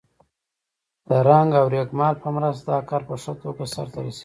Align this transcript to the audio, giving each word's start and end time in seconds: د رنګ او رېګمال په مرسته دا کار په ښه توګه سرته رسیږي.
د 1.09 1.11
رنګ 1.27 1.49
او 1.59 1.65
رېګمال 1.75 2.15
په 2.23 2.29
مرسته 2.35 2.65
دا 2.75 2.79
کار 2.89 3.01
په 3.09 3.15
ښه 3.21 3.33
توګه 3.43 3.63
سرته 3.73 3.99
رسیږي. 4.05 4.19